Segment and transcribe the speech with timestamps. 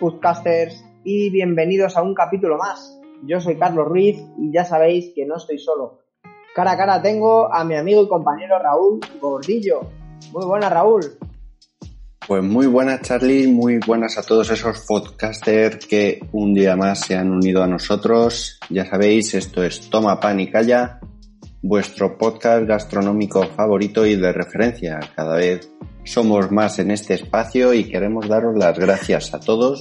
[0.00, 2.98] podcasters, y bienvenidos a un capítulo más.
[3.22, 6.00] Yo soy Carlos Ruiz y ya sabéis que no estoy solo.
[6.54, 9.82] Cara a cara tengo a mi amigo y compañero Raúl Gordillo.
[10.32, 11.18] Muy buenas, Raúl.
[12.26, 13.46] Pues muy buenas, Charlie.
[13.46, 18.58] Muy buenas a todos esos podcasters que un día más se han unido a nosotros.
[18.70, 20.98] Ya sabéis, esto es Toma Pan y Calla,
[21.60, 24.98] vuestro podcast gastronómico favorito y de referencia.
[25.14, 25.70] Cada vez
[26.10, 29.80] somos más en este espacio y queremos daros las gracias a todos,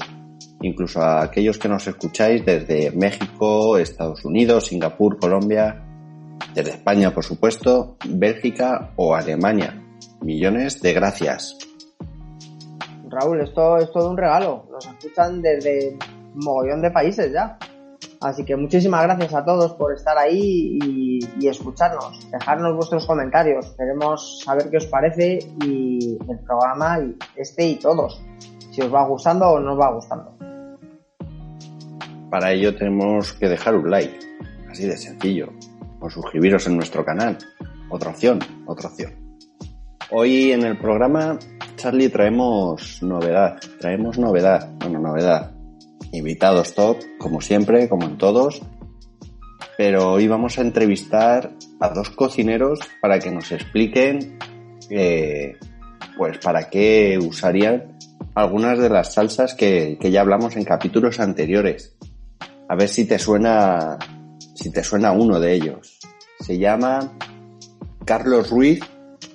[0.62, 5.84] incluso a aquellos que nos escucháis desde México, Estados Unidos, Singapur, Colombia,
[6.54, 9.84] desde España, por supuesto, Bélgica o Alemania.
[10.22, 11.58] Millones de gracias.
[13.10, 14.68] Raúl, esto es todo un regalo.
[14.72, 15.98] Nos escuchan desde
[16.36, 17.58] mogollón de países ya.
[18.22, 22.30] Así que muchísimas gracias a todos por estar ahí y, escucharnos.
[22.32, 23.74] Dejarnos vuestros comentarios.
[23.78, 28.22] Queremos saber qué os parece y el programa y este y todos.
[28.72, 30.38] Si os va gustando o no os va gustando.
[32.30, 34.20] Para ello tenemos que dejar un like.
[34.70, 35.48] Así de sencillo.
[36.02, 37.38] O suscribiros en nuestro canal.
[37.90, 39.14] Otra opción, otra opción.
[40.12, 41.40] Hoy en el programa,
[41.78, 43.60] Charlie, traemos novedad.
[43.80, 44.70] Traemos novedad.
[44.80, 45.59] Bueno, novedad
[46.12, 48.62] invitados top, como siempre, como en todos.
[49.78, 54.38] Pero hoy vamos a entrevistar a dos cocineros para que nos expliquen,
[54.90, 55.58] eh,
[56.18, 57.98] pues, para qué usarían
[58.36, 61.96] algunas de las salsas que, que, ya hablamos en capítulos anteriores.
[62.68, 63.98] A ver si te suena,
[64.56, 66.00] si te suena uno de ellos.
[66.40, 67.18] Se llama
[68.06, 68.82] Carlos Ruiz.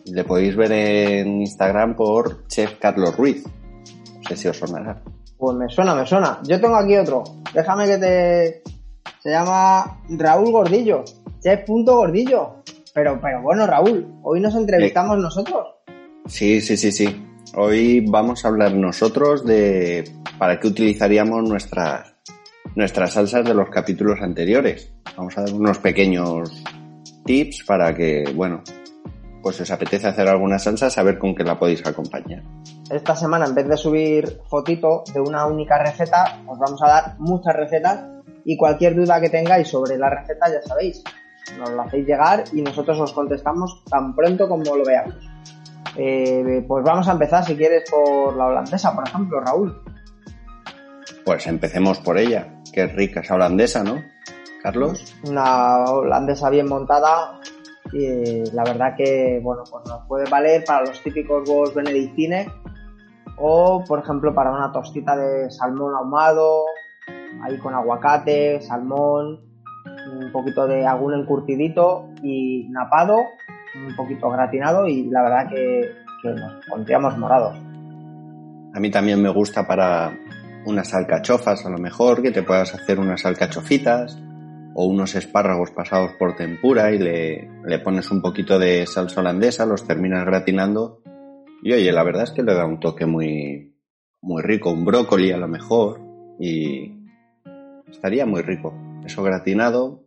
[0.07, 3.45] Le podéis ver en Instagram por Chef Carlos Ruiz.
[3.45, 5.03] No sé si os sonará.
[5.45, 6.41] Pues me suena, me suena.
[6.45, 7.23] Yo tengo aquí otro.
[7.53, 8.63] Déjame que te.
[9.23, 11.05] Se llama Raúl Gordillo.
[11.43, 12.63] Chef Gordillo.
[12.95, 15.67] Pero, pero bueno, Raúl, hoy nos entrevistamos eh, nosotros.
[16.25, 17.27] Sí, sí, sí, sí.
[17.57, 22.15] Hoy vamos a hablar nosotros de para qué utilizaríamos nuestras,
[22.75, 24.95] nuestras salsas de los capítulos anteriores.
[25.15, 26.65] Vamos a dar unos pequeños
[27.27, 28.63] tips para que, bueno,
[29.45, 32.43] pues os apetece hacer alguna salsa, saber con qué la podéis acompañar.
[32.91, 37.19] Esta semana, en vez de subir fotito de una única receta, os vamos a dar
[37.19, 38.07] muchas recetas
[38.47, 41.05] y cualquier duda que tengáis sobre la receta, ya sabéis,
[41.59, 45.15] nos la hacéis llegar y nosotros os contestamos tan pronto como lo veamos.
[45.99, 49.79] Eh, pues vamos a empezar, si quieres, por la holandesa, por ejemplo, Raúl.
[51.23, 54.03] Pues empecemos por ella, que es rica esa holandesa, ¿no?
[54.63, 55.15] Carlos.
[55.29, 57.39] Una holandesa bien montada,
[57.95, 62.49] y la verdad que bueno pues nos puede valer para los típicos huevos benedictines
[63.39, 66.65] o por ejemplo para una tostita de salmón ahumado
[67.43, 69.41] ahí con aguacate salmón
[70.13, 73.19] un poquito de algún encurtidito y napado
[73.75, 77.57] un poquito gratinado y la verdad que, que nos pondríamos morados.
[78.75, 80.13] A mí también me gusta para
[80.67, 84.19] unas alcachofas a lo mejor que te puedas hacer unas alcachofitas
[84.75, 89.67] o unos espárragos pasados por tempura y le, le, pones un poquito de salsa holandesa,
[89.67, 91.01] los terminas gratinando
[91.65, 93.75] y oye, la verdad es que le da un toque muy,
[94.21, 95.99] muy rico, un brócoli a lo mejor
[96.39, 96.93] y
[97.91, 98.75] estaría muy rico.
[99.03, 100.03] Eso gratinado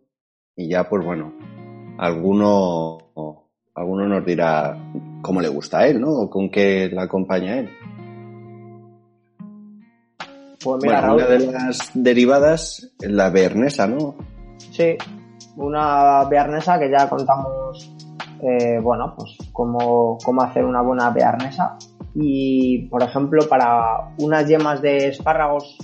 [0.54, 1.32] y ya pues bueno,
[1.98, 2.98] alguno,
[3.74, 4.78] alguno nos dirá
[5.20, 6.10] cómo le gusta a él, ¿no?
[6.10, 7.70] O con qué la acompaña él.
[10.62, 14.14] Pues mira, bueno, una de las derivadas es la bearnesa, ¿no?
[15.56, 17.92] Una bearnesa que ya contamos,
[18.42, 21.76] eh, bueno, pues cómo, cómo hacer una buena bearnesa.
[22.14, 25.76] Y, por ejemplo, para unas yemas de espárragos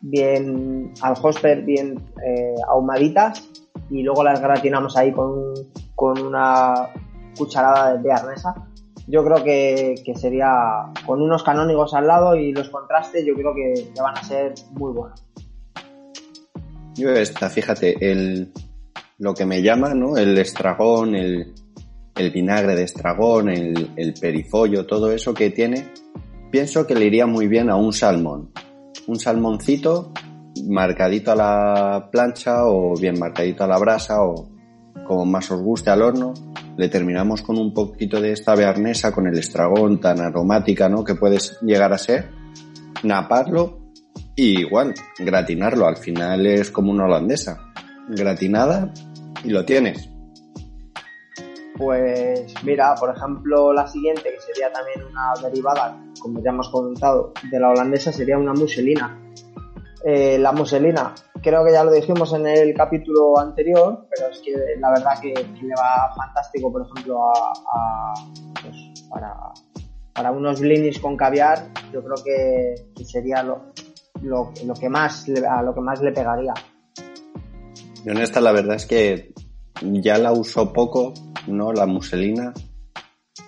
[0.00, 3.48] bien al hosper, bien eh, ahumaditas,
[3.90, 5.54] y luego las gratinamos ahí con,
[5.94, 6.90] con una
[7.36, 8.54] cucharada de bearnesa.
[9.06, 13.54] Yo creo que, que, sería con unos canónigos al lado y los contrastes, yo creo
[13.54, 15.22] que, que van a ser muy buenos.
[16.94, 18.52] Yo esta, fíjate, el,
[19.18, 20.16] lo que me llama, ¿no?
[20.16, 21.52] El estragón, el,
[22.14, 25.92] el vinagre de estragón, el, el perifollo, todo eso que tiene,
[26.50, 28.50] pienso que le iría muy bien a un salmón.
[29.06, 30.12] Un salmoncito
[30.66, 34.48] marcadito a la plancha o bien marcadito a la brasa o
[35.06, 36.32] como más os guste al horno.
[36.76, 41.04] Le terminamos con un poquito de esta bearnesa con el estragón tan aromática, ¿no?
[41.04, 42.30] Que puedes llegar a ser.
[43.02, 43.83] Naparlo
[44.36, 45.86] y igual, gratinarlo.
[45.86, 47.72] Al final es como una holandesa.
[48.08, 48.92] Gratinada
[49.42, 50.08] y lo tienes.
[51.76, 57.32] Pues mira, por ejemplo, la siguiente, que sería también una derivada, como ya hemos comentado,
[57.50, 59.18] de la holandesa, sería una muselina.
[60.04, 64.52] Eh, la muselina, creo que ya lo dijimos en el capítulo anterior, pero es que
[64.78, 68.14] la verdad que, le va fantástico, por ejemplo, a,
[68.62, 69.08] pues,
[70.14, 73.72] para, unos blinis con caviar, yo creo que, sería lo,
[74.24, 76.54] lo, que más a lo que más le pegaría.
[78.04, 79.32] Y honesta, la verdad es que
[79.82, 81.14] ya la uso poco,
[81.46, 81.72] ¿no?
[81.72, 82.52] La muselina.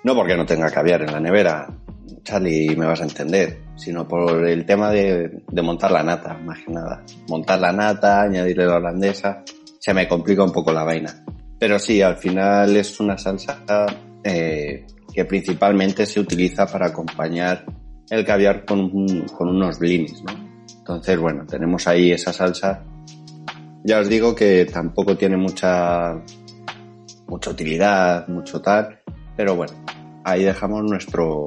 [0.05, 1.69] No porque no tenga caviar en la nevera,
[2.23, 6.73] Charlie, me vas a entender, sino por el tema de, montar la nata, más que
[6.73, 7.05] nada.
[7.29, 9.45] Montar la nata, añadirle la holandesa,
[9.79, 11.25] se me complica un poco la vaina.
[11.59, 13.63] Pero sí, al final es una salsa
[14.25, 17.65] eh, que principalmente se utiliza para acompañar
[18.11, 18.91] el caviar con,
[19.27, 20.46] con unos blinis, ¿no?
[20.79, 22.83] Entonces, bueno, tenemos ahí esa salsa.
[23.85, 26.21] Ya os digo que tampoco tiene mucha
[27.27, 29.01] mucha utilidad, mucho tal,
[29.37, 29.73] pero bueno,
[30.25, 31.47] ahí dejamos nuestro,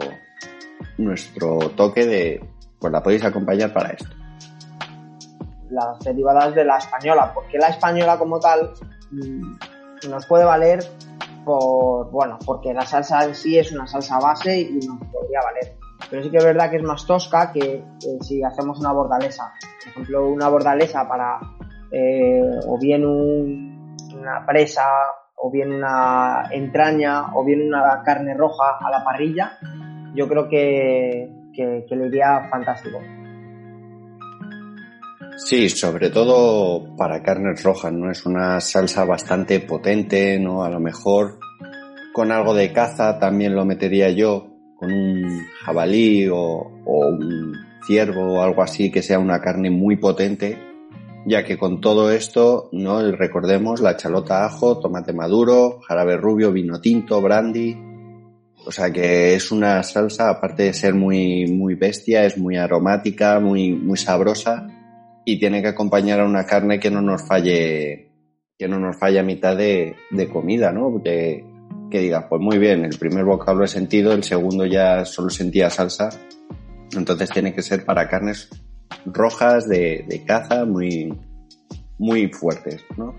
[0.97, 2.49] nuestro toque de,
[2.79, 4.09] pues la podéis acompañar para esto.
[5.69, 8.73] Las derivadas de la española, porque la española como tal
[9.11, 10.79] mm, nos puede valer
[11.45, 15.77] por, bueno, porque la salsa en sí es una salsa base y nos podría valer.
[16.09, 17.83] Pero sí que es verdad que es más tosca que,
[18.21, 19.53] si hacemos una bordalesa.
[19.83, 21.39] Por ejemplo, una bordalesa para
[21.91, 24.87] eh, o bien una presa
[25.35, 29.57] o bien una entraña o bien una carne roja a la parrilla,
[30.15, 32.99] yo creo que, le iría fantástico.
[35.37, 38.11] Sí, sobre todo para carnes rojas, ¿no?
[38.11, 40.63] Es una salsa bastante potente, ¿no?
[40.63, 41.39] A lo mejor
[42.13, 44.48] con algo de caza también lo metería yo,
[44.79, 47.53] con un jabalí o, un
[47.85, 50.57] ciervo o algo así que sea una carne muy potente
[51.25, 53.01] ya que con todo esto, ¿no?
[53.11, 57.77] Recordemos la chalota ajo, tomate maduro, jarabe rubio, vino tinto, brandy.
[58.65, 63.39] O sea que es una salsa, aparte de ser muy, muy bestia, es muy aromática,
[63.39, 64.67] muy, muy sabrosa
[65.25, 68.09] y tiene que acompañar a una carne que no nos falle,
[68.57, 70.89] que no nos falle mitad de, de comida, ¿no?
[70.89, 71.45] Porque,
[71.89, 75.29] que diga, pues muy bien, el primer bocado lo he sentido, el segundo ya solo
[75.29, 76.09] sentía salsa.
[76.95, 78.49] Entonces tiene que ser para carnes
[79.05, 81.13] rojas de, caza muy,
[81.97, 83.13] muy fuertes, ¿no?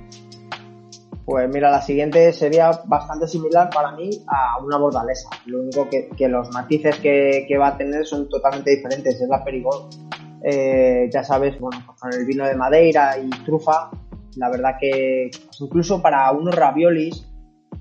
[1.25, 5.28] Pues mira, la siguiente sería bastante similar para mí a una bordalesa.
[5.46, 9.20] Lo único que, los matices que, va a tener son totalmente diferentes.
[9.20, 9.88] Es la perigol.
[10.43, 13.90] Eh, ya sabes, bueno, pues con el vino de Madeira y trufa,
[14.37, 15.31] la verdad que
[15.61, 17.30] incluso para unos raviolis,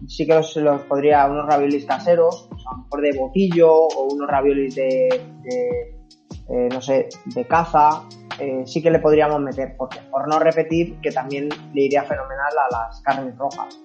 [0.09, 4.75] sí que los, podría, unos raviolis caseros, a lo mejor de botillo o unos raviolis
[4.75, 5.07] de
[6.49, 8.01] eh, no sé, de caza,
[8.39, 12.51] eh, sí que le podríamos meter, porque por no repetir que también le iría fenomenal
[12.57, 13.79] a las carnes rojas.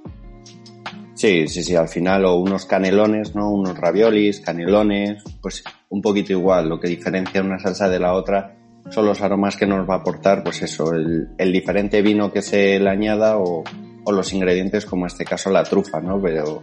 [1.13, 3.51] Sí, sí, sí, al final o unos canelones, ¿no?
[3.51, 8.57] Unos raviolis, canelones, pues un poquito igual, lo que diferencia una salsa de la otra
[8.89, 12.79] son los aromas que nos va a aportar, pues eso, el, diferente vino que se
[12.81, 13.63] le añada o,
[14.05, 16.21] o, los ingredientes, como en este caso la trufa, ¿no?
[16.21, 16.63] Pero,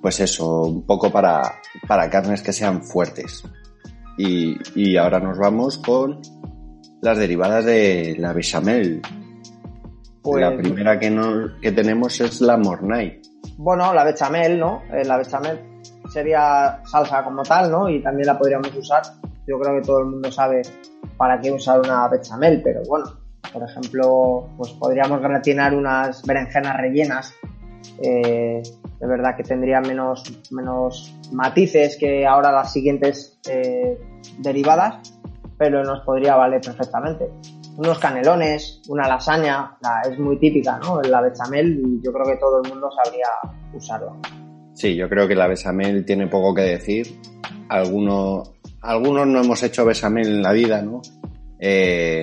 [0.00, 1.42] pues eso, un poco para,
[1.86, 3.44] para carnes que sean fuertes.
[4.18, 6.20] Y, ahora nos vamos con
[7.00, 9.02] las derivadas de la bechamel.
[10.22, 11.14] Pues, la primera que,
[11.60, 13.20] que tenemos es la mornay.
[13.56, 14.82] Bueno, la bechamel, ¿no?
[14.92, 15.58] Eh, la bechamel
[16.12, 17.88] sería salsa como tal, ¿no?
[17.88, 19.02] Y también la podríamos usar.
[19.46, 20.62] Yo creo que todo el mundo sabe
[21.16, 23.21] para qué usar una bechamel, pero bueno,
[23.52, 27.34] por ejemplo, pues podríamos gratinar unas berenjenas rellenas.
[28.02, 28.62] Eh,
[29.00, 33.98] de verdad que tendría menos, menos matices que ahora las siguientes eh,
[34.38, 35.14] derivadas,
[35.58, 37.28] pero nos podría valer perfectamente.
[37.76, 39.76] Unos canelones, una lasaña,
[40.08, 41.00] es muy típica, ¿no?
[41.02, 43.26] La bechamel y yo creo que todo el mundo sabría
[43.72, 44.16] usarlo.
[44.74, 47.18] Sí, yo creo que la bechamel tiene poco que decir.
[47.68, 51.00] Algunos, algunos no hemos hecho bechamel en la vida, ¿no?
[51.58, 52.22] Eh,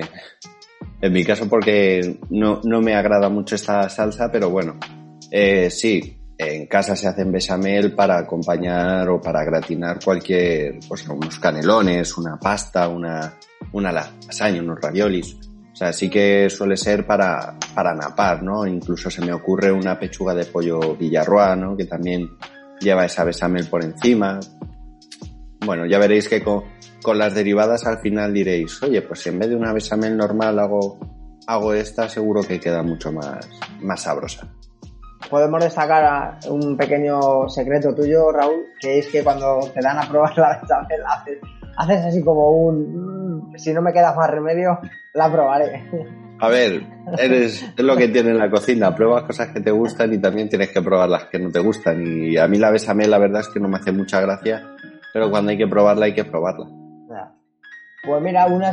[1.00, 4.78] en mi caso porque no, no me agrada mucho esta salsa, pero bueno,
[5.30, 11.38] eh, sí, en casa se hacen bechamel para acompañar o para gratinar cualquier, pues unos
[11.38, 13.34] canelones, una pasta, una,
[13.72, 15.36] una lasaña, unos raviolis.
[15.72, 18.66] O sea, sí que suele ser para, para napar, ¿no?
[18.66, 21.76] Incluso se me ocurre una pechuga de pollo villarroa, ¿no?
[21.76, 22.28] Que también
[22.80, 24.40] lleva esa bechamel por encima.
[25.64, 26.64] Bueno, ya veréis que con,
[27.02, 30.58] con las derivadas al final diréis, oye, pues si en vez de una bechamel normal
[30.58, 30.98] hago,
[31.46, 33.48] hago esta, seguro que queda mucho más,
[33.80, 34.48] más sabrosa.
[35.28, 40.36] Podemos destacar un pequeño secreto tuyo, Raúl, que es que cuando te dan a probar
[40.36, 41.38] la bechamel haces,
[41.76, 44.78] haces así como un, mm, si no me queda más remedio,
[45.14, 45.84] la probaré.
[46.42, 46.82] A ver,
[47.18, 50.48] eres, es lo que tiene en la cocina, pruebas cosas que te gustan y también
[50.48, 52.02] tienes que probar las que no te gustan.
[52.02, 54.74] Y a mí la bechamel la verdad es que no me hace mucha gracia,
[55.12, 56.79] pero cuando hay que probarla hay que probarla.
[58.02, 58.72] Pues mira, una,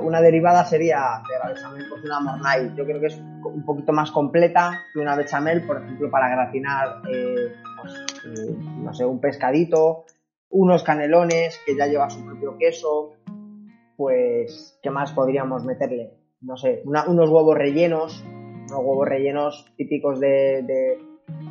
[0.00, 2.72] una derivada sería de la bechamel, pues una mornay.
[2.76, 7.02] Yo creo que es un poquito más completa que una bechamel, por ejemplo, para gratinar,
[7.12, 10.04] eh, pues, eh, no sé, un pescadito,
[10.50, 13.14] unos canelones que ya lleva su propio queso.
[13.96, 16.12] Pues, ¿qué más podríamos meterle?
[16.40, 20.98] No sé, unos huevos rellenos, unos huevos rellenos típicos de, de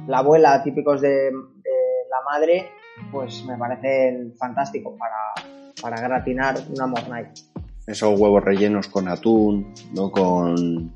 [0.08, 2.70] la abuela, típicos de, de la madre,
[3.12, 5.51] pues me parecen fantásticos para,
[5.82, 7.26] para gratinar una mornay.
[7.88, 10.12] Esos huevos rellenos con atún, ¿no?
[10.12, 10.94] Con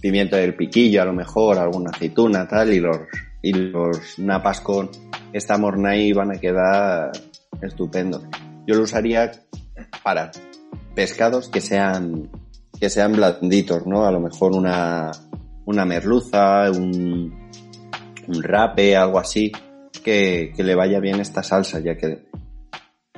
[0.00, 2.98] pimiento del piquillo, a lo mejor, alguna aceituna, tal, y los,
[3.42, 4.90] y los napas con
[5.32, 7.10] esta mornay van a quedar
[7.60, 8.22] estupendos.
[8.66, 9.32] Yo lo usaría
[10.02, 10.30] para
[10.94, 12.30] pescados que sean,
[12.78, 14.06] que sean blanditos, ¿no?
[14.06, 15.10] A lo mejor una,
[15.66, 17.50] una merluza, un,
[18.26, 19.52] un rape, algo así,
[20.04, 22.28] que, que le vaya bien esta salsa, ya que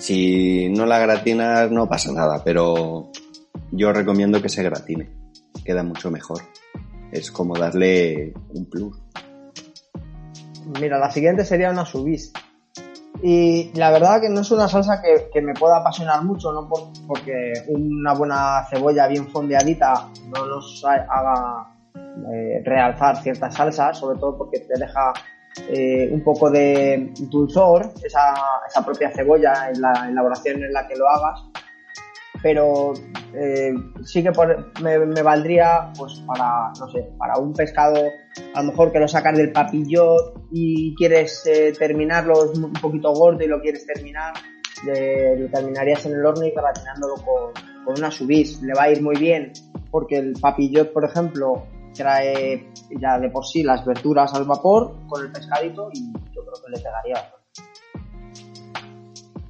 [0.01, 3.11] si no la gratinas no pasa nada, pero
[3.71, 5.11] yo recomiendo que se gratine.
[5.65, 6.41] Queda mucho mejor.
[7.13, 8.99] Es como darle un plus.
[10.81, 12.33] Mira, la siguiente sería una subis.
[13.23, 16.67] Y la verdad que no es una salsa que, me pueda apasionar mucho, no
[17.07, 24.39] porque una buena cebolla bien fondeadita no nos haga eh, realzar ciertas salsas, sobre todo
[24.39, 25.13] porque te deja
[25.69, 28.35] eh, un poco de dulzor, esa,
[28.69, 31.45] esa, propia cebolla en la elaboración en la que lo hagas,
[32.41, 32.93] pero
[33.35, 33.73] eh,
[34.05, 34.31] sí que
[34.81, 38.01] me, valdría pues para, no sé, para un pescado,
[38.55, 43.43] a lo mejor que lo sacas del papillot y quieres eh, terminarlo un poquito gordo
[43.43, 44.35] y lo quieres terminar,
[44.85, 48.63] lo terminarías en el horno y gratinándolo con, con una subis.
[48.63, 49.53] Le va a ir muy bien
[49.91, 52.69] porque el papillot, por ejemplo, trae
[53.01, 56.71] ya de por sí las verduras al vapor con el pescadito y yo creo que
[56.71, 57.33] le pegaría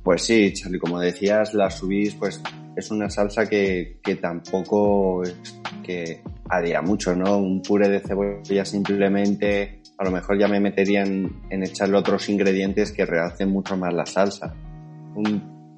[0.02, 2.40] Pues sí, Charlie, como decías, la subís, pues
[2.76, 7.38] es una salsa que, que tampoco es que haría mucho, ¿no?
[7.38, 12.92] Un puré de cebolla simplemente, a lo mejor ya me metería en, echarle otros ingredientes
[12.92, 14.54] que realcen mucho más la salsa.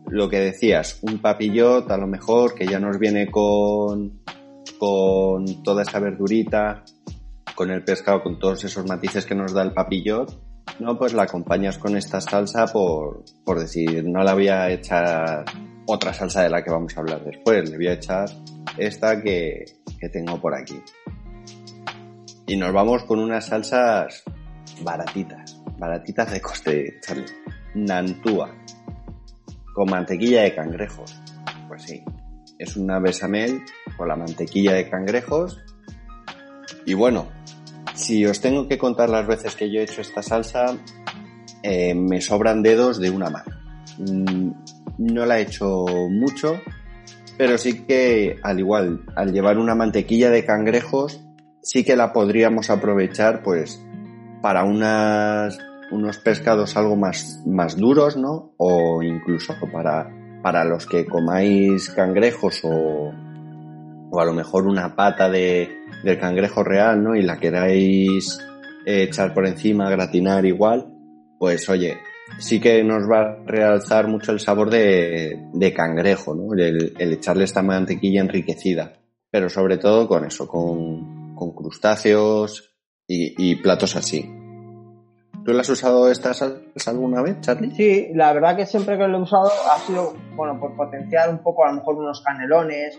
[0.08, 4.22] lo que decías, un papillot a lo mejor que ya nos viene con,
[4.82, 6.82] con toda esa verdurita,
[7.54, 10.36] con el pescado, con todos esos matices que nos da el papillot,
[10.80, 15.44] no, pues la acompañas con esta salsa por, por decir, no la voy a echar
[15.86, 18.28] otra salsa de la que vamos a hablar después, le voy a echar
[18.76, 19.66] esta que,
[20.00, 20.82] que tengo por aquí.
[22.48, 24.24] Y nos vamos con unas salsas
[24.82, 27.26] baratitas, baratitas de coste, Charlie.
[27.76, 28.52] Nantúa,
[29.76, 31.20] con mantequilla de cangrejos.
[31.68, 32.02] Pues sí,
[32.62, 33.62] es una besamel
[33.96, 35.60] con la mantequilla de cangrejos.
[36.86, 37.28] Y bueno,
[37.94, 40.76] si os tengo que contar las veces que yo he hecho esta salsa,
[41.62, 43.52] eh, me sobran dedos de una mano.
[43.98, 44.50] Mm,
[44.98, 46.60] no la he hecho mucho,
[47.36, 51.20] pero sí que al igual, al llevar una mantequilla de cangrejos,
[51.62, 53.84] sí que la podríamos aprovechar pues
[54.40, 58.52] para unos pescados algo más, más duros, ¿no?
[58.56, 60.10] O incluso para
[60.42, 63.12] para los que comáis cangrejos o,
[64.10, 65.70] o a lo mejor una pata de,
[66.02, 67.14] del cangrejo real, ¿no?
[67.14, 68.38] Y la queráis
[68.84, 70.92] echar por encima, gratinar igual,
[71.38, 71.98] pues oye,
[72.38, 76.52] sí que nos va a realzar mucho el sabor de, de cangrejo, ¿no?
[76.54, 78.94] El, echarle esta mantequilla enriquecida.
[79.30, 82.74] Pero sobre todo con eso, con, con crustáceos
[83.06, 84.41] y, y platos así.
[85.44, 87.74] ¿Tú la has usado esta salsa alguna vez, Charlie?
[87.74, 91.38] Sí, la verdad que siempre que lo he usado ha sido, bueno, por potenciar un
[91.38, 92.96] poco a lo mejor unos canelones,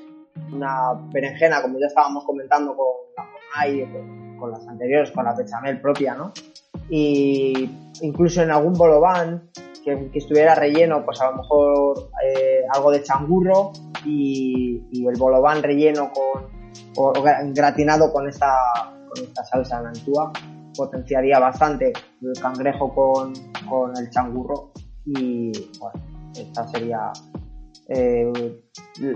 [0.51, 2.85] una berenjena, como ya estábamos comentando con
[3.15, 6.33] la Fornay, con, con las anteriores, con la bechamel propia, ¿no?
[6.89, 7.69] Y
[8.01, 9.49] incluso en algún bolobán
[9.85, 13.71] que, estuviera relleno, pues a lo mejor eh, algo de changurro
[14.05, 16.43] y, y, el bolobán relleno con,
[16.97, 17.13] o,
[17.53, 18.53] gratinado con esta,
[19.09, 20.33] con esta salsa nantua
[20.75, 23.33] potenciaría bastante el cangrejo con,
[23.69, 24.71] con el changurro
[25.05, 26.01] y bueno,
[26.35, 27.11] esta sería
[27.89, 28.61] eh,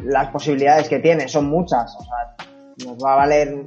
[0.04, 1.98] las posibilidades que tiene, son muchas,
[2.86, 3.66] nos va a valer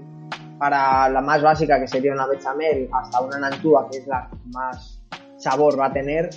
[0.58, 4.36] para la más básica que sería una bechamel hasta una nantúa que es la que
[4.52, 5.00] más
[5.38, 6.28] sabor va a tener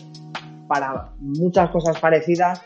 [0.67, 2.61] para muchas cosas parecidas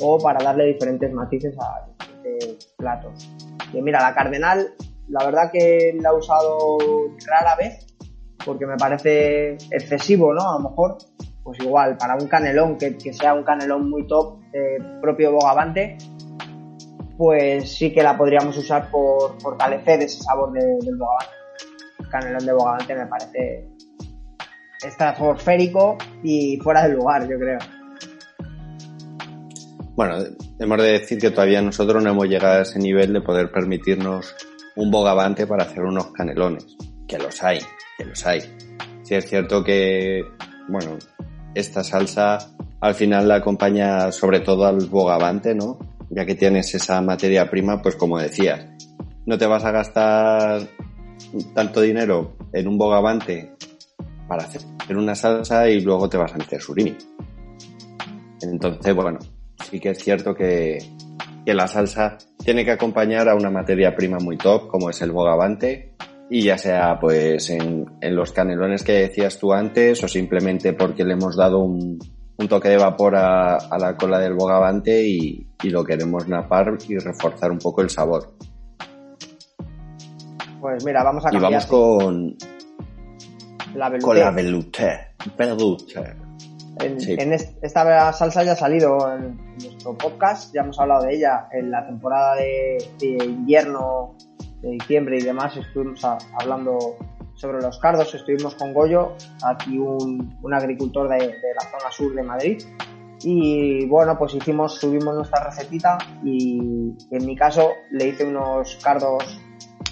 [0.00, 3.30] o para darle diferentes matices a diferentes platos.
[3.72, 4.74] Y mira, la cardenal,
[5.08, 6.78] la verdad que la he usado
[7.26, 7.86] rara vez,
[8.48, 10.40] porque me parece excesivo, ¿no?
[10.40, 10.96] A lo mejor,
[11.42, 15.98] pues igual, para un canelón, que, sea un canelón muy top, eh, propio bogavante,
[17.18, 21.34] pues sí que la podríamos usar por fortalecer ese sabor del bogavante.
[21.98, 23.68] El canelón de bogavante me parece
[24.82, 27.58] estratosférico y fuera del lugar, yo creo.
[29.94, 30.24] Bueno,
[30.58, 34.34] hemos de decir que todavía nosotros no hemos llegado a ese nivel de poder permitirnos
[34.76, 37.58] un bogavante para hacer unos canelones, que los hay,
[37.98, 38.40] que los hay.
[39.02, 40.24] Si es cierto que,
[40.68, 40.96] bueno,
[41.54, 42.38] esta salsa
[42.80, 45.78] al final la acompaña sobre todo al bogavante, ¿no?
[46.10, 48.64] Ya que tienes esa materia prima, pues como decías,
[49.26, 50.62] no te vas a gastar
[51.54, 53.52] tanto dinero en un bogavante
[54.28, 54.62] para hacer
[54.96, 56.96] una salsa y luego te vas a meter surimi.
[58.40, 59.18] Entonces, bueno,
[59.68, 60.78] sí que es cierto que,
[61.44, 65.10] que la salsa tiene que acompañar a una materia prima muy top, como es el
[65.10, 65.96] bogavante,
[66.30, 71.04] y ya sea pues en, en, los canelones que decías tú antes o simplemente porque
[71.04, 71.98] le hemos dado un,
[72.36, 76.76] un toque de vapor a, a, la cola del bogavante y, y, lo queremos napar
[76.86, 78.34] y reforzar un poco el sabor.
[80.60, 81.50] Pues mira, vamos a cambiar.
[81.50, 82.36] Y vamos con
[83.74, 84.04] la velouté.
[84.04, 85.08] Con la velouté.
[86.80, 87.16] En, sí.
[87.18, 91.72] en, esta salsa ya ha salido en nuestro podcast, ya hemos hablado de ella en
[91.72, 94.14] la temporada de, de invierno
[94.62, 96.96] de diciembre y demás, estuvimos hablando
[97.34, 102.62] sobre los cardos, estuvimos con Goyo, aquí un, agricultor de, la zona sur de Madrid,
[103.22, 109.40] y bueno, pues hicimos, subimos nuestra recetita y en mi caso le hice unos cardos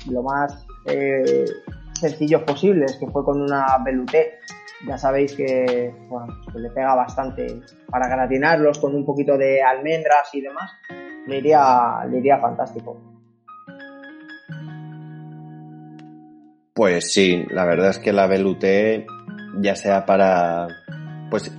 [0.08, 1.44] lo más eh,
[1.92, 4.38] sencillos posibles, que fue con una velouté.
[4.86, 5.92] Ya sabéis que
[6.54, 10.70] le pega bastante para gratinarlos con un poquito de almendras y demás.
[11.26, 13.15] Le iría, le iría fantástico.
[16.76, 19.06] Pues sí, la verdad es que la velouté,
[19.62, 20.68] ya sea para,
[21.30, 21.50] pues,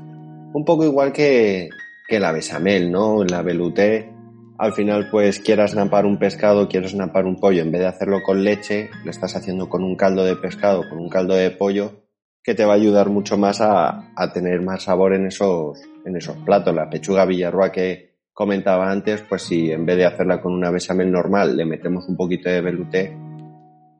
[0.53, 1.69] un poco igual que,
[2.07, 3.23] que la besamel, ¿no?
[3.23, 4.13] La velouté,
[4.59, 8.21] al final, pues, quieras napar un pescado, quieres napar un pollo, en vez de hacerlo
[8.21, 12.03] con leche, lo estás haciendo con un caldo de pescado, con un caldo de pollo,
[12.43, 16.15] que te va a ayudar mucho más a, a tener más sabor en esos, en
[16.15, 16.75] esos platos.
[16.75, 21.11] La pechuga villarroa que comentaba antes, pues si en vez de hacerla con una besamel
[21.11, 23.17] normal, le metemos un poquito de velouté,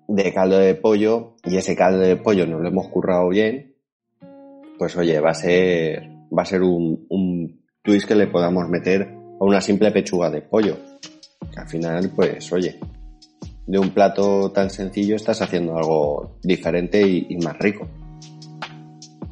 [0.08, 3.76] de caldo de pollo y ese caldo de pollo nos lo hemos currado bien,
[4.78, 9.02] pues oye, va a ser, va a ser un, un twist que le podamos meter
[9.40, 10.78] a una simple pechuga de pollo.
[11.54, 12.80] Que al final, pues oye,
[13.66, 17.88] de un plato tan sencillo estás haciendo algo diferente y, y más rico.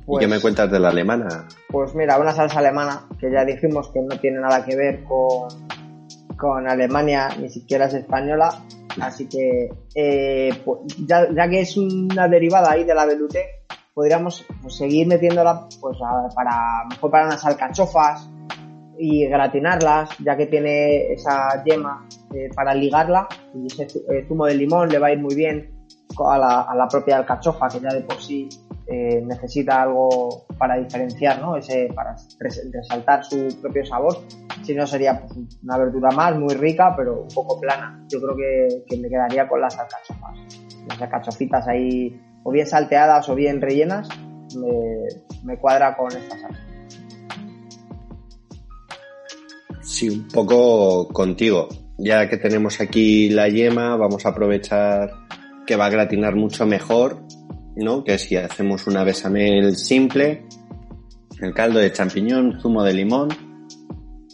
[0.05, 1.47] Pues, ¿Y qué me cuentas de la alemana?
[1.69, 5.49] Pues mira, una salsa alemana que ya dijimos que no tiene nada que ver con,
[6.37, 8.49] con Alemania, ni siquiera es española,
[9.01, 10.49] Así que, eh,
[11.05, 15.97] ya, que es una derivada ahí de la velouté, podríamos pues, seguir metiéndola pues,
[16.33, 18.29] para, mejor para unas alcachofas
[18.97, 23.87] y gratinarlas, ya que tiene esa yema eh, para ligarla y ese
[24.27, 25.85] zumo de limón le va a ir muy bien
[26.25, 28.47] a la, a la propia alcachofa, que ya de por sí
[28.87, 31.57] eh, necesita algo para diferenciar, ¿no?
[31.57, 34.17] Ese, para resaltar su propio sabor.
[34.63, 35.23] Si no sería
[35.63, 38.05] una verdura más, muy rica, pero un poco plana.
[38.07, 40.37] Yo creo que, que me quedaría con las alcachofas.
[40.87, 44.07] Las alcachofitas ahí, o bien salteadas o bien rellenas,
[44.55, 45.07] me,
[45.43, 46.59] me cuadra con esta salsa.
[49.81, 51.69] Sí, un poco contigo.
[51.97, 55.11] Ya que tenemos aquí la yema, vamos a aprovechar
[55.65, 57.25] que va a gratinar mucho mejor
[57.75, 58.03] ¿no?
[58.03, 60.45] Que si hacemos una besamel simple,
[61.41, 63.29] el caldo de champiñón, zumo de limón,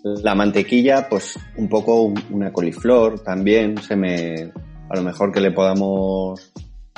[0.03, 4.51] la mantequilla, pues un poco una coliflor también, se me,
[4.89, 6.51] a lo mejor que le podamos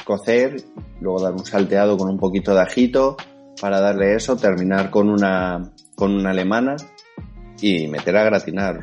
[0.06, 0.58] cocer,
[1.02, 3.18] luego dar un salteado con un poquito de ajito
[3.60, 6.76] para darle eso, terminar con una, con una alemana
[7.62, 8.80] y meter a gratinar.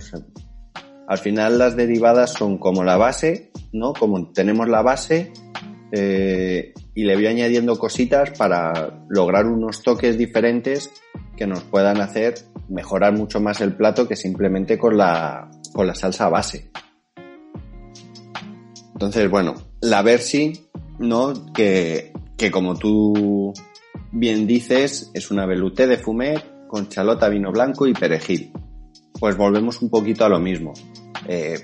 [1.07, 3.93] Al final las derivadas son como la base, ¿no?
[3.93, 5.33] Como tenemos la base,
[5.93, 10.91] eh, y le voy añadiendo cositas para lograr unos toques diferentes
[11.37, 12.35] que nos puedan hacer
[12.69, 16.71] mejorar mucho más el plato que simplemente con la, con la salsa base.
[18.93, 21.53] Entonces, bueno, la Versi, ¿no?
[21.53, 23.53] Que, que como tú
[24.13, 28.53] bien dices, es una velouté de fumet con chalota, vino blanco y perejil.
[29.19, 30.73] Pues volvemos un poquito a lo mismo.
[31.27, 31.59] Eh,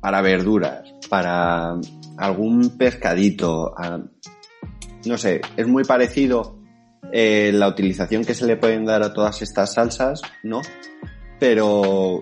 [0.00, 1.76] para verduras, para
[2.16, 3.74] algún pescadito,
[5.04, 6.58] no sé, es muy parecido
[7.12, 10.60] eh, la utilización que se le pueden dar a todas estas salsas, ¿no?
[11.38, 12.20] Pero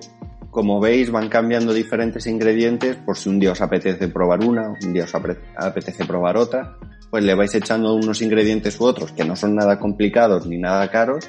[0.50, 4.92] como veis, van cambiando diferentes ingredientes por si un día os apetece probar una, un
[4.92, 6.78] día os apetece probar otra,
[7.10, 10.90] pues le vais echando unos ingredientes u otros que no son nada complicados ni nada
[10.90, 11.28] caros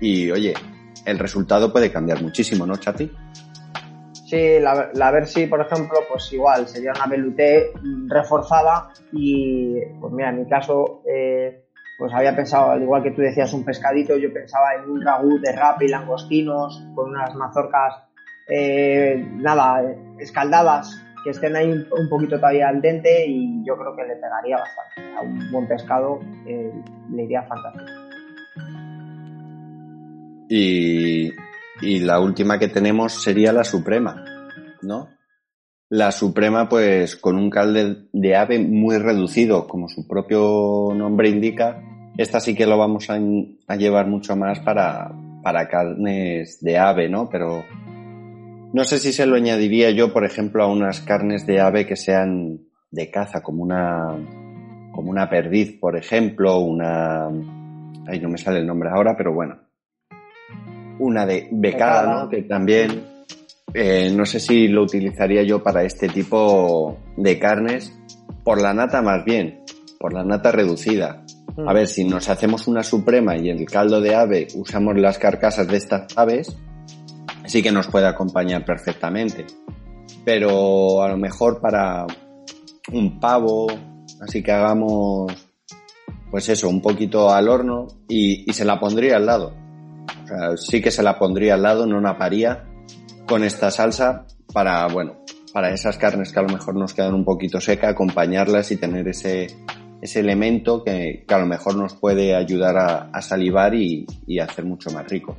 [0.00, 0.54] y oye,
[1.04, 3.10] el resultado puede cambiar muchísimo, ¿no, Chati?
[4.30, 7.72] Sí, la, la Versi, por ejemplo, pues igual, sería una veluté
[8.06, 11.64] reforzada y, pues mira, en mi caso, eh,
[11.98, 15.40] pues había pensado, al igual que tú decías, un pescadito, yo pensaba en un ragú
[15.40, 18.04] de rap y langostinos con unas mazorcas,
[18.48, 19.82] eh, nada,
[20.20, 24.58] escaldadas, que estén ahí un, poquito todavía al dente y yo creo que le pegaría
[24.58, 25.18] bastante.
[25.18, 26.72] A un buen pescado eh,
[27.10, 27.84] le iría fantástico.
[30.48, 31.32] Y,
[31.80, 34.24] y la última que tenemos sería la Suprema,
[34.82, 35.08] ¿no?
[35.88, 41.82] La Suprema, pues con un calde de ave muy reducido, como su propio nombre indica,
[42.16, 43.18] esta sí que lo vamos a,
[43.76, 45.10] llevar mucho más para,
[45.42, 47.28] para carnes de ave, ¿no?
[47.28, 47.64] Pero
[48.72, 51.96] no sé si se lo añadiría yo, por ejemplo, a unas carnes de ave que
[51.96, 54.16] sean de caza, como una,
[54.92, 57.26] como una perdiz, por ejemplo, una,
[58.06, 59.56] ay, no me sale el nombre ahora, pero bueno,
[61.00, 62.28] una de becada, ¿no?
[62.28, 63.24] Que también
[63.72, 67.96] eh, no sé si lo utilizaría yo para este tipo de carnes,
[68.42, 69.64] por la nata más bien,
[69.98, 71.24] por la nata reducida.
[71.56, 71.68] Mm.
[71.68, 75.18] A ver, si nos hacemos una suprema y en el caldo de ave usamos las
[75.18, 76.56] carcasas de estas aves,
[77.46, 79.46] sí que nos puede acompañar perfectamente.
[80.24, 82.06] Pero a lo mejor para
[82.92, 83.68] un pavo,
[84.20, 85.32] así que hagamos,
[86.30, 89.59] pues eso, un poquito al horno y, y se la pondría al lado
[90.56, 92.64] sí que se la pondría al lado, no naparía
[93.26, 95.16] con esta salsa para, bueno,
[95.52, 99.06] para esas carnes que a lo mejor nos quedan un poquito seca, acompañarlas y tener
[99.08, 99.48] ese,
[100.00, 102.76] ese elemento que, a lo mejor nos puede ayudar
[103.12, 104.06] a, salivar y,
[104.40, 105.36] hacer mucho más rico.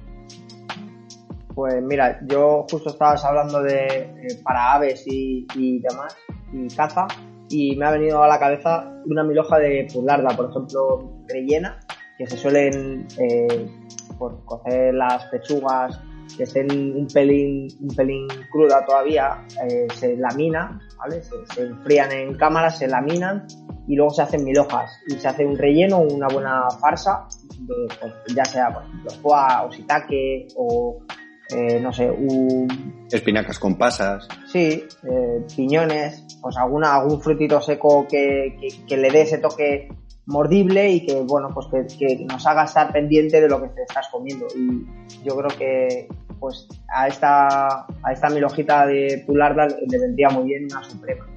[1.53, 5.45] Pues mira, yo justo estabas hablando de eh, para aves y,
[5.79, 6.15] demás,
[6.53, 7.07] y caza,
[7.49, 11.79] y me ha venido a la cabeza una miloja de purlarda, por ejemplo, rellena,
[12.17, 13.67] que se suelen eh,
[14.21, 15.99] por cocer las pechugas
[16.37, 21.23] que estén un pelín, un pelín cruda todavía, eh, se laminan, ¿vale?
[21.23, 23.47] Se, enfrían en cámara, se laminan
[23.87, 27.27] y luego se hacen mil hojas y se hace un relleno, una buena farsa,
[27.65, 30.99] pues, ya sea, por ejemplo, foie o sitake o,
[31.49, 33.07] eh, no sé, un...
[33.11, 34.27] Espinacas con pasas.
[34.45, 38.55] Sí, eh, piñones, pues alguna, algún frutito seco que,
[38.87, 39.89] que le dé ese toque
[40.25, 44.07] mordible y que, bueno, pues que, nos haga estar pendiente de lo que te estás
[44.11, 44.47] comiendo.
[44.55, 44.85] Y
[45.23, 46.07] yo creo que,
[46.39, 51.27] pues, a esta, a esta milojita de pularda le vendría muy bien una suprema.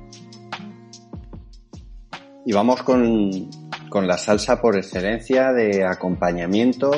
[2.47, 3.49] Y vamos con,
[3.89, 6.91] con la salsa por excelencia de acompañamiento,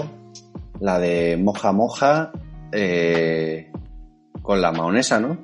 [0.80, 2.32] la de moja moja,
[2.72, 3.70] eh,
[4.42, 5.36] con la maonesa, ¿no?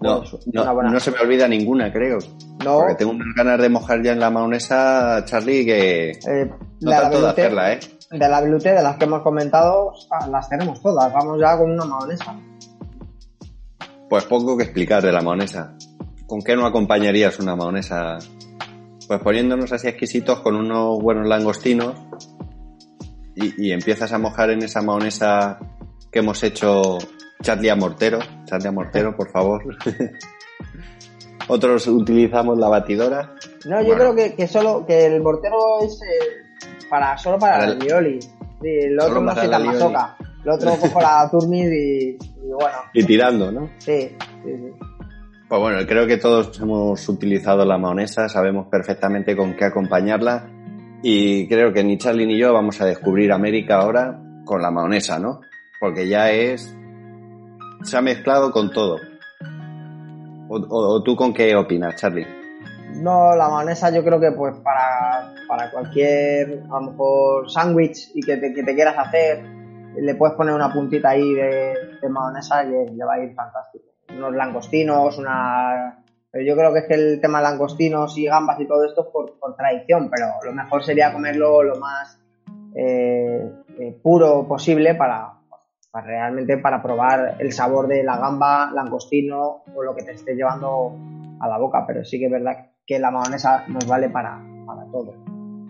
[0.00, 2.18] No, no, no, se me olvida ninguna, creo.
[2.64, 2.78] No.
[2.78, 7.20] Porque tengo unas ganas de mojar ya en la maonesa, Charlie, que eh, no tanto
[7.20, 7.80] de hacerla, ¿eh?
[8.10, 9.92] De la velute, de las que hemos comentado,
[10.30, 11.12] las tenemos todas.
[11.12, 12.36] Vamos ya con una maonesa.
[14.08, 15.74] Pues poco que explicar de la maonesa.
[16.26, 18.18] ¿Con qué no acompañarías una maonesa?
[19.08, 21.94] Pues poniéndonos así exquisitos con unos buenos langostinos
[23.34, 25.58] y, y empiezas a mojar en esa maonesa
[26.10, 26.98] que hemos hecho
[27.42, 28.18] Charlie a mortero.
[28.44, 29.62] Charlie a mortero, por favor.
[31.52, 33.34] Otros utilizamos la batidora.
[33.66, 37.78] No, yo creo que, que, solo que el mortero es eh, para solo para, el
[37.78, 38.18] lioli.
[38.62, 39.32] el otro no.
[39.32, 42.78] El otro cojo la turmis y, bueno.
[42.94, 43.68] Y tirando, ¿no?
[43.76, 44.72] Sí, sí, sí.
[45.46, 50.48] Pues bueno, creo que todos hemos utilizado la maonesa, sabemos perfectamente con qué acompañarla
[51.02, 55.18] y creo que ni Charlie ni yo vamos a descubrir América ahora con la maonesa,
[55.18, 55.42] ¿no?
[55.78, 56.74] Porque ya es...
[57.82, 58.96] se ha mezclado con todo.
[60.54, 62.26] ¿O, tú con qué opinas, Charlie?
[62.96, 68.20] No, la mayonesa yo creo que pues para, para cualquier, a lo mejor, sándwich y
[68.20, 69.42] que te, que te, quieras hacer,
[69.96, 73.84] le puedes poner una puntita ahí de, de mayonesa y le va a ir fantástico.
[74.14, 76.04] Unos langostinos, una...
[76.30, 79.02] Pero yo creo que es que el tema de langostinos y gambas y todo esto
[79.02, 82.18] es por, por tradición, pero lo mejor sería comerlo lo más
[82.74, 85.41] eh, eh, puro posible para,
[86.00, 90.96] realmente para probar el sabor de la gamba, langostino o lo que te esté llevando
[91.40, 94.84] a la boca, pero sí que es verdad que la mayonesa nos vale para, para
[94.90, 95.14] todo.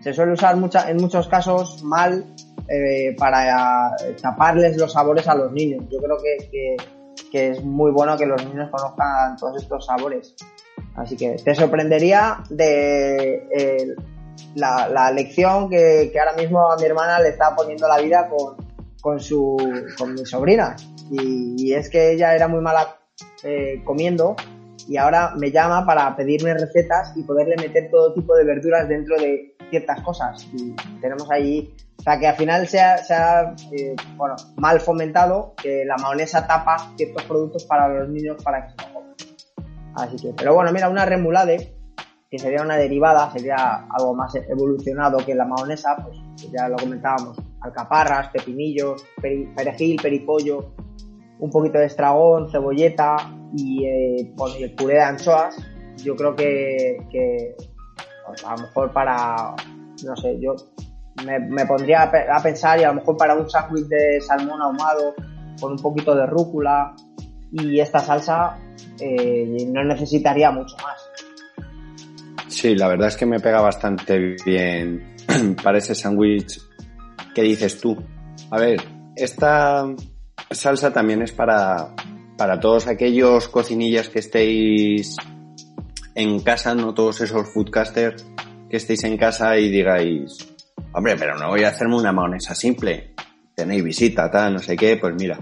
[0.01, 2.25] Se suele usar mucha, en muchos casos mal
[2.69, 5.83] eh, para taparles los sabores a los niños.
[5.89, 6.77] Yo creo que,
[7.31, 10.35] que, es muy bueno que los niños conozcan todos estos sabores.
[10.95, 13.95] Así que te sorprendería de eh,
[14.55, 18.29] la, la, lección que, que ahora mismo a mi hermana le está poniendo la vida
[18.29, 18.62] con,
[19.03, 19.57] con su
[19.97, 20.77] con mi sobrina
[21.11, 22.97] Y, es que ella era muy mala
[23.43, 24.35] eh, comiendo
[24.87, 29.15] y ahora me llama para pedirme recetas y poderle meter todo tipo de verduras dentro
[29.17, 30.45] de ciertas cosas.
[30.53, 35.85] Y tenemos ahí, o sea, que al final se ha, eh, bueno, mal fomentado que
[35.85, 39.15] la mayonesa tapa ciertos productos para los niños para que se coman.
[39.95, 41.73] Así que, pero bueno, mira, una remulade,
[42.29, 46.17] que sería una derivada, sería algo más evolucionado que la mayonesa, pues
[46.51, 49.05] ya lo comentábamos, alcaparras, pepinillos,
[49.55, 50.73] perejil, peripollo,
[51.39, 53.15] un poquito de estragón, cebolleta
[53.55, 55.55] y, eh, el puré de anchoas.
[56.03, 56.97] Yo creo que,
[58.27, 59.55] pues, a lo mejor para,
[60.05, 60.55] no sé, yo
[61.25, 65.13] me, pondría a, pensar y a lo mejor para un sándwich de salmón ahumado
[65.59, 66.95] con un poquito de rúcula
[67.51, 68.57] y esta salsa
[68.99, 70.97] eh, no necesitaría mucho más.
[72.47, 75.15] Sí, la verdad es que me pega bastante bien
[75.63, 76.59] para ese sándwich
[77.33, 77.97] que dices tú.
[78.49, 78.81] A ver,
[79.15, 79.85] esta
[80.51, 81.95] salsa también es para,
[82.37, 85.15] para todos aquellos cocinillas que estéis
[86.15, 88.25] en casa, no todos esos foodcasters
[88.69, 90.37] que estéis en casa y digáis,
[90.93, 93.13] hombre, pero no voy a hacerme una mayonesa simple.
[93.55, 95.39] Tenéis visita, tal, no sé qué, pues mira,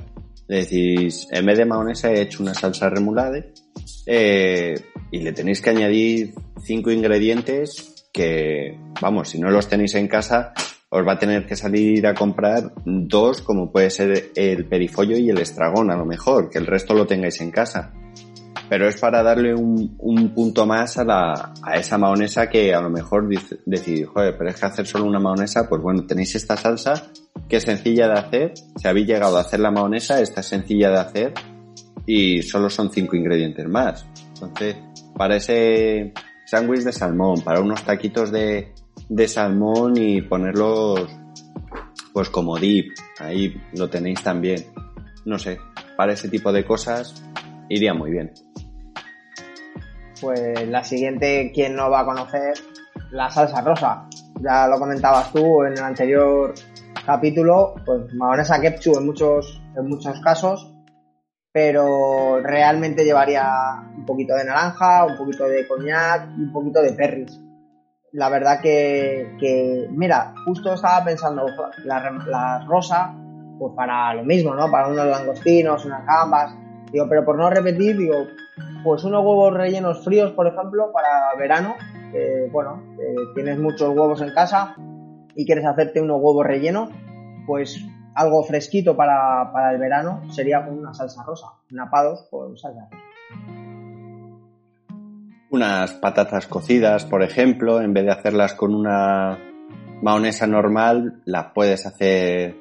[0.47, 3.53] decís, en vez de mayonesa he hecho una salsa remulade
[4.05, 4.75] eh,
[5.11, 10.53] y le tenéis que añadir cinco ingredientes que, vamos, si no los tenéis en casa,
[10.93, 15.29] os va a tener que salir a comprar dos, como puede ser el perifollo y
[15.29, 17.93] el estragón, a lo mejor, que el resto lo tengáis en casa.
[18.67, 19.97] Pero es para darle un,
[20.35, 23.29] punto más a, la, a esa maonesa que a lo mejor
[23.65, 27.09] decidís, joder, pero es que hacer solo una maonesa, pues bueno, tenéis esta salsa
[27.47, 28.53] que sencilla de hacer.
[28.75, 31.33] Si habéis llegado a hacer la maonesa, esta es sencilla de hacer
[32.05, 34.05] y solo son cinco ingredientes más.
[34.33, 34.75] Entonces,
[35.15, 36.11] para ese
[36.45, 38.73] sándwich de salmón, para unos taquitos de,
[39.11, 41.05] de salmón y ponerlos
[42.13, 44.65] pues como dip, ahí lo tenéis también.
[45.25, 45.59] No sé,
[45.97, 47.21] para ese tipo de cosas
[47.67, 48.31] iría muy bien.
[50.19, 52.53] Pues la siguiente, quien no va a conocer,
[53.11, 54.07] la salsa rosa.
[54.41, 56.53] Ya lo comentabas tú en el anterior
[57.05, 60.73] capítulo, pues mayonesa ketchup en muchos, en muchos casos,
[61.51, 63.45] pero realmente llevaría
[63.93, 67.50] un poquito de naranja, un poquito de coñac un poquito de perris
[68.13, 71.45] la verdad que, mira, justo estaba pensando,
[71.85, 73.15] la, rosa,
[73.57, 74.69] pues para lo mismo, ¿no?
[74.69, 76.55] Para unos langostinos, unas gambas.
[76.91, 78.15] Digo, pero por no repetir, digo,
[78.83, 81.75] pues unos huevos rellenos fríos, por ejemplo, para verano.
[82.51, 82.83] bueno,
[83.33, 84.75] tienes muchos huevos en casa
[85.35, 86.89] y quieres hacerte unos huevos rellenos,
[87.47, 93.60] pues algo fresquito para, para el verano sería una salsa rosa, napados con salsa rosa
[95.51, 99.37] unas patatas cocidas, por ejemplo, en vez de hacerlas con una
[100.01, 102.55] maonesa normal, las puedes hacer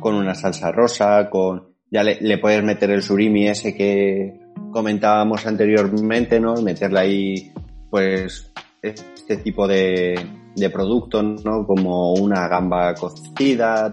[0.00, 6.38] con una salsa rosa, con ya le, puedes meter el surimi ese que comentábamos anteriormente,
[6.38, 6.54] ¿no?
[6.62, 7.52] Meterle ahí,
[7.90, 10.14] pues, este tipo de,
[10.54, 11.66] de producto, ¿no?
[11.66, 13.92] Como una gamba cocida,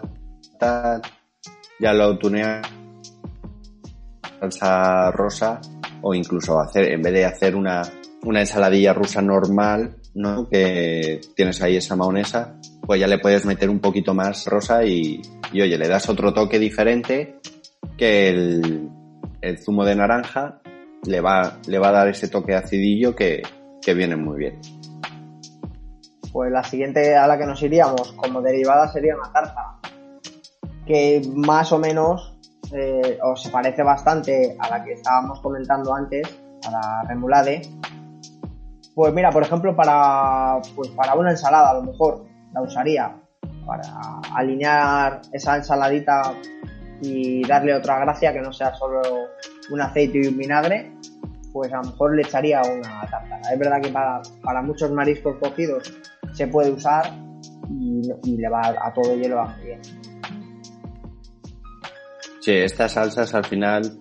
[0.59, 1.01] tal.
[1.79, 2.67] Ya lo tuneas
[4.39, 5.61] salsa rosa
[6.01, 7.81] o incluso hacer, en vez de hacer una
[8.25, 10.49] una ensaladilla rusa normal, ¿no?
[10.49, 15.21] Que tienes ahí esa maonesa, pues ya le puedes meter un poquito más rosa y,
[15.53, 17.39] oye, le das otro toque diferente
[17.97, 18.89] que el,
[19.63, 20.59] zumo de naranja
[21.05, 23.43] le va, le va a dar ese toque acidillo que,
[23.95, 24.59] viene muy bien.
[26.31, 29.79] Pues la siguiente a la que nos iríamos como derivada sería una tarta,
[30.87, 32.35] que más o menos
[32.73, 36.27] eh, o se parece bastante a la que estábamos comentando antes,
[36.67, 37.61] a la remulade,
[38.95, 43.13] pues mira, por ejemplo, para, pues para una ensalada a lo mejor la usaría
[43.65, 43.83] para
[44.33, 46.33] alinear esa ensaladita
[47.01, 49.01] y darle otra gracia que no sea solo
[49.69, 50.93] un aceite y un vinagre,
[51.51, 53.41] pues a lo mejor le echaría una tártara.
[53.51, 55.93] Es verdad que para, muchos mariscos cocidos
[56.33, 57.11] se puede usar
[57.69, 59.81] y, le va a todo hielo va muy bien.
[62.39, 63.99] Sí, estas salsas al final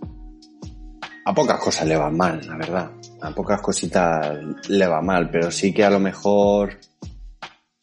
[1.24, 2.90] a pocas cosas le van mal, la verdad
[3.24, 4.36] a pocas cositas
[4.68, 6.78] le va mal, pero sí que a lo mejor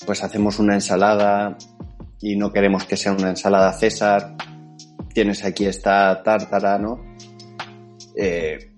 [0.06, 1.58] pues hacemos una ensalada
[2.20, 4.36] y no queremos que sea una ensalada César.
[5.14, 7.02] Tienes aquí esta tártara, ¿no?
[8.16, 8.76] Eh,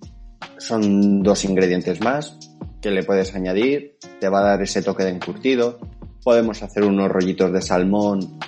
[0.58, 2.40] son dos ingredientes más
[2.82, 5.80] que le puedes añadir, te va a dar ese toque de encurtido.
[6.24, 8.40] Podemos hacer unos rollitos de salmón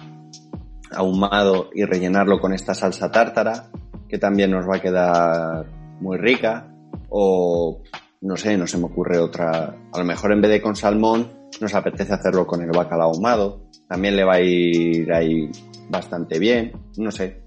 [0.91, 3.67] ahumado y rellenarlo con esta salsa tártara,
[4.07, 6.71] que también nos va a quedar muy rica.
[7.09, 7.81] O
[8.21, 9.75] no sé, no se me ocurre otra.
[9.91, 11.31] A lo mejor en vez de con salmón,
[11.61, 13.67] nos apetece hacerlo con el bacalao ahumado.
[13.87, 15.49] También le va a ir ahí
[15.89, 16.73] bastante bien.
[16.97, 17.43] No sé.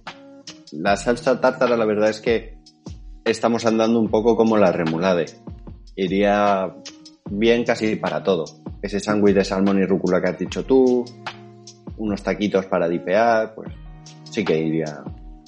[0.72, 2.58] la salsa tártara la verdad es que
[3.24, 5.26] estamos andando un poco como la remulade.
[5.96, 6.74] Iría
[7.30, 8.44] bien casi para todo.
[8.80, 11.04] Ese sándwich de salmón y rúcula que has dicho tú,
[11.96, 13.72] unos taquitos para dipear, pues
[14.30, 15.02] sí que iría,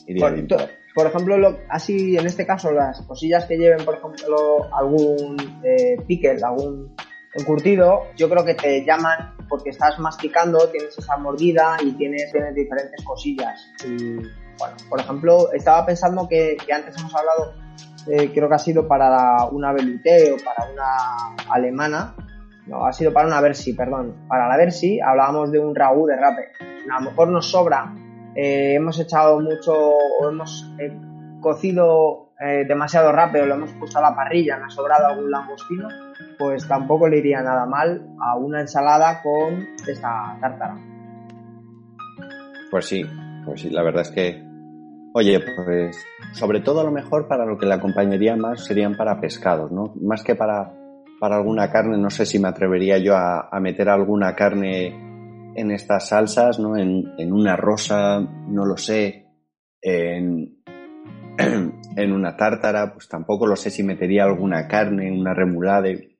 [0.06, 0.48] iría Por, bien.
[0.94, 5.96] Por ejemplo, lo- así en este caso, las cosillas que lleven, por ejemplo, algún eh,
[6.06, 6.94] pickle, algún
[7.34, 12.54] encurtido, yo creo que te llaman porque estás masticando, tienes esa mordida y tienes, tienes
[12.54, 13.68] diferentes cosillas.
[13.84, 14.14] Y,
[14.58, 17.54] bueno, por ejemplo, estaba pensando que, que antes hemos hablado,
[18.08, 22.14] eh, creo que ha sido para una Velouté o para una alemana,
[22.66, 24.14] no, ha sido para una Versi, perdón.
[24.28, 26.48] Para la Versi hablábamos de un ragú de rape.
[26.92, 27.92] A lo mejor nos sobra
[28.34, 30.96] eh, hemos echado mucho o hemos eh,
[31.40, 35.88] cocido eh, demasiado rápido, lo hemos puesto a la parrilla, me ha sobrado algún langostino,
[36.38, 40.78] pues tampoco le iría nada mal a una ensalada con esta tártara.
[42.70, 43.04] Pues sí,
[43.44, 44.42] pues sí, la verdad es que,
[45.12, 49.20] oye, pues sobre todo a lo mejor para lo que la acompañaría más serían para
[49.20, 49.92] pescados, ¿no?
[50.00, 50.72] Más que para,
[51.18, 55.09] para alguna carne, no sé si me atrevería yo a, a meter alguna carne
[55.60, 56.76] en estas salsas, ¿no?
[56.76, 59.26] En, una rosa, no lo sé,
[59.82, 60.62] en,
[61.96, 66.18] una tártara, pues tampoco lo sé si metería alguna carne, una remulade.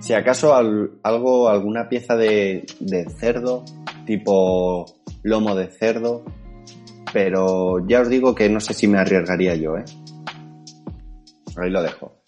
[0.00, 3.64] Si acaso al- algo, alguna pieza de, de cerdo,
[4.06, 4.86] tipo
[5.22, 6.24] lomo de cerdo,
[7.12, 9.84] pero ya os digo que no sé si me arriesgaría yo, ¿eh?
[11.56, 12.22] Ahí lo dejo.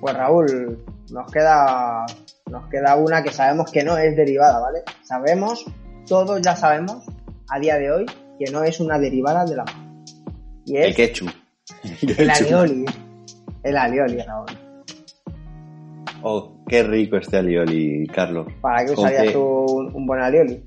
[0.00, 2.04] Pues Raúl, nos queda,
[2.52, 4.82] nos queda una que sabemos que no es derivada, ¿vale?
[5.02, 5.64] Sabemos,
[6.06, 7.02] todos ya sabemos,
[7.48, 8.06] a día de hoy,
[8.38, 10.04] que no es una derivada de la mano.
[10.66, 11.30] Y El es ketchup.
[12.18, 12.84] el alioli.
[13.62, 14.46] El alioli, Raúl.
[16.22, 18.46] Oh, qué rico este alioli, Carlos.
[18.60, 19.32] ¿Para qué ¿Con usarías qué?
[19.32, 20.62] tú un, un buen alioli?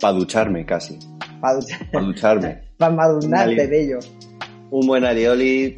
[0.00, 0.96] Para ducharme casi.
[1.40, 1.90] Para duchar.
[1.90, 2.62] Para ducharme.
[2.78, 3.66] para madurnarte Vale.
[3.66, 3.98] de ello.
[4.70, 5.76] Un buen alioli,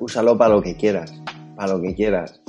[0.00, 1.12] úsalo para lo que quieras.
[1.56, 2.40] Para lo que quieras.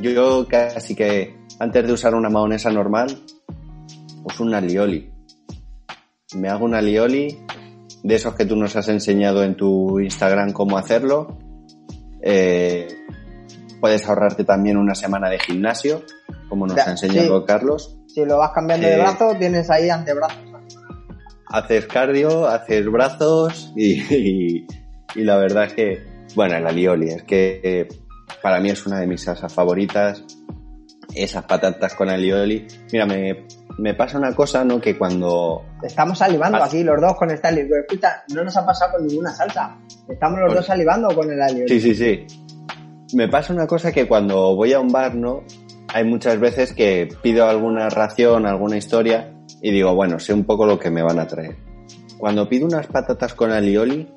[0.00, 3.18] Yo casi que antes de usar una mahonesa normal,
[4.24, 5.10] uso un alioli.
[6.36, 7.38] Me hago un alioli
[8.02, 11.38] de esos que tú nos has enseñado en tu Instagram cómo hacerlo.
[12.22, 12.88] Eh,
[13.80, 16.02] puedes ahorrarte también una semana de gimnasio,
[16.48, 17.44] como nos Ya, ha enseñado sí.
[17.46, 17.98] Carlos.
[18.08, 20.38] Si lo vas cambiando de Eh, brazo, tienes ahí antebrazos.
[21.48, 24.66] haces cardio, haces brazos y, y-
[25.14, 26.02] y la verdad es que,
[26.34, 27.88] bueno, el alioli es que eh,
[28.42, 30.24] para mí es una de mis salsas favoritas.
[31.14, 32.66] Esas patatas con alioli.
[32.92, 33.46] Mira, me,
[33.78, 34.80] me pasa una cosa, ¿no?
[34.80, 35.62] Que cuando...
[35.82, 36.64] Estamos salivando Ah.
[36.66, 37.70] aquí los dos con esta alioli.
[37.86, 39.76] Escucha, no nos ha pasado con ninguna salsa.
[40.08, 41.68] Estamos los Pues- dos salivando con el alioli.
[41.68, 42.26] Sí, sí, sí.
[43.14, 45.44] Me pasa una cosa que cuando voy a un bar, ¿no?
[45.92, 50.66] Hay muchas veces que pido alguna ración, alguna historia y digo, bueno, sé un poco
[50.66, 51.56] lo que me van a traer.
[52.18, 54.08] Cuando pido unas patatas con alioli,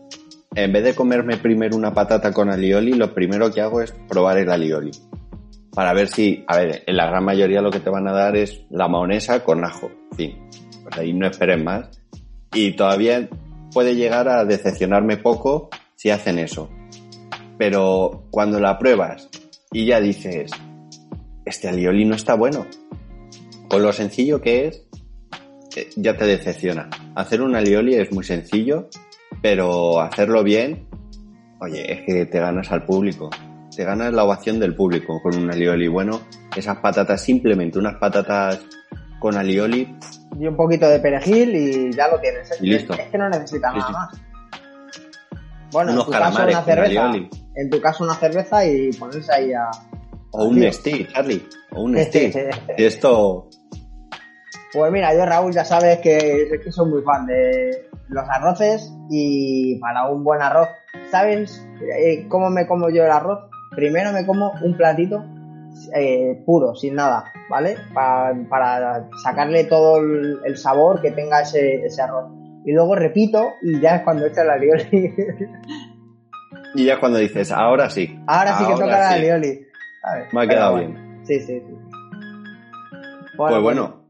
[0.56, 4.40] en vez de comerme primero una patata con alioli, lo primero que hago es probar
[4.40, 4.90] el alioli.
[5.78, 8.36] Para ver si, a ver, en la gran mayoría lo que te van a dar
[8.36, 9.92] es la mahonesa con ajo.
[10.16, 10.36] Fin,
[10.82, 12.02] pues ahí no esperen más.
[12.52, 13.30] Y todavía
[13.72, 16.68] puede llegar a decepcionarme poco si hacen eso.
[17.60, 19.30] Pero cuando la pruebas
[19.72, 20.50] y ya dices,
[21.46, 22.66] este alioli no está bueno,
[23.70, 24.84] con lo sencillo que es,
[25.76, 26.90] eh, ya te decepciona.
[27.13, 28.90] Hacer un alioli es muy sencillo,
[29.44, 30.88] pero hacerlo bien,
[31.62, 33.30] oye, es que te ganas al público.
[33.78, 36.20] Te ganas la ovación del público con un alioli bueno.
[36.56, 38.60] Esas patatas, simplemente unas patatas
[39.20, 39.96] con alioli,
[40.40, 42.50] Y un poquito de perejil y ya lo tienes.
[42.50, 42.94] Es, Y listo.
[42.94, 43.94] es que no necesitas Sí, nada sí.
[43.94, 44.22] más.
[45.72, 47.13] Bueno, unos en tu caso una cerveza.
[47.56, 49.70] En tu caso una cerveza y ponerse ahí a...
[50.32, 51.48] O un stick, Charlie.
[51.74, 52.36] O un stick.
[52.80, 53.48] Y esto,
[54.74, 59.78] Pues mira, yo Raúl ya sabes que, que soy muy fan de los arroces y
[59.80, 60.68] para un buen arroz,
[61.12, 61.63] ¿sabes
[61.96, 63.40] eh, cómo me como yo el arroz?
[63.78, 65.24] Primero me como un platito
[65.96, 67.78] eh, puro, sin nada, ¿vale?
[67.94, 72.32] Pa- para sacarle todo el, el sabor que tenga ese, ese arroz.
[72.66, 75.14] Y luego repito y ya es cuando echa el alioli.
[76.74, 78.20] y ya cuando dices, ahora sí.
[78.26, 79.14] Ahora sí que toca el sí.
[79.30, 79.68] alioli.
[80.01, 80.34] ¿sabes?
[80.34, 81.22] Me ha quedado bueno, bien.
[81.28, 81.76] Sí, sí, sí.
[83.38, 84.01] Pues bueno,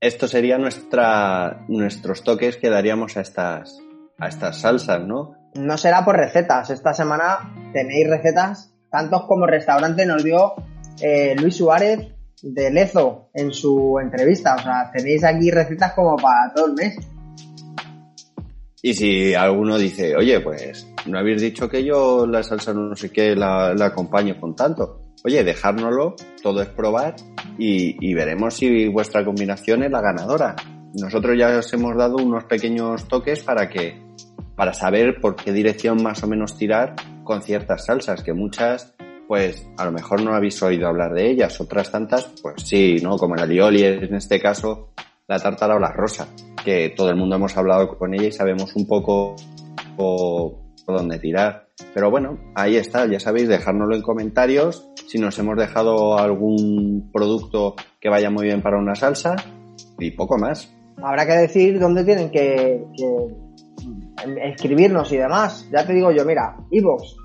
[0.00, 3.78] esto sería nuestra, nuestros toques que daríamos a estas,
[4.18, 5.36] a estas salsas, ¿no?
[5.54, 6.70] no será por recetas.
[6.70, 7.38] Esta semana
[7.72, 10.54] tenéis recetas, tantos como restaurante nos dio
[11.02, 12.00] eh, Luis Suárez
[12.42, 14.56] de Lezo en su entrevista.
[14.56, 16.96] O sea, tenéis aquí recetas como para todo el mes.
[18.82, 23.10] Y si alguno dice, oye, pues no habéis dicho que yo la salsa no sé
[23.10, 25.02] qué la, la acompaño con tanto.
[25.24, 27.16] Oye, dejárnoslo, todo es probar
[27.58, 30.56] y, y veremos si vuestra combinación es la ganadora.
[30.94, 34.00] Nosotros ya os hemos dado unos pequeños toques para que
[34.54, 36.94] para saber por qué dirección más o menos tirar
[37.26, 38.94] con ciertas salsas, que muchas,
[39.28, 43.18] pues a lo mejor no habéis oído hablar de ellas, otras tantas, pues sí, ¿no?
[43.18, 44.94] Como la lioli, en este caso,
[45.28, 46.28] la tártara o la rosa,
[46.64, 49.36] que todo el mundo hemos hablado con ella y sabemos un poco
[49.96, 50.54] por
[50.86, 51.66] dónde tirar.
[51.92, 57.74] Pero bueno, ahí está, ya sabéis, dejárnoslo en comentarios si nos hemos dejado algún producto
[58.00, 59.36] que vaya muy bien para una salsa
[59.98, 60.72] y poco más.
[61.02, 62.82] Habrá que decir dónde tienen que,
[64.42, 65.68] escribirnos y demás.
[65.70, 67.16] Ya te digo yo, mira, Evox,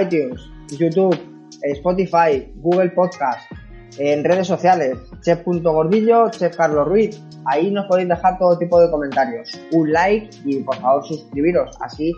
[0.00, 0.40] iTunes,
[0.78, 1.18] YouTube,
[1.62, 3.50] Spotify, Google Podcast,
[3.98, 7.20] en redes sociales, chef.gordillo, chef Carlos Ruiz.
[7.46, 9.58] Ahí nos podéis dejar todo tipo de comentarios.
[9.72, 11.76] Un like y por favor suscribiros.
[11.80, 12.12] Así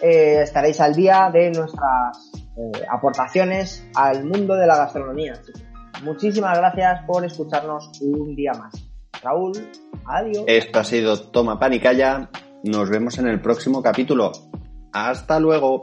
[0.00, 5.34] eh, estaréis al día de nuestras eh, aportaciones al mundo de la gastronomía.
[6.02, 8.72] Muchísimas gracias por escucharnos un día más.
[9.22, 9.52] Raúl,
[10.06, 10.44] adiós.
[10.46, 12.28] Esto ha sido Toma Pan y Calla.
[12.64, 14.30] Nos vemos en el próximo capítulo.
[14.92, 15.82] Hasta luego.